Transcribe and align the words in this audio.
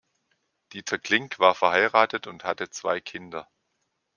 Dieter 0.73 0.97
Klink 0.97 1.37
war 1.37 1.53
verheiratet 1.53 2.25
und 2.25 2.43
hatte 2.43 2.71
zwei 2.71 2.99
Kinder. 2.99 3.47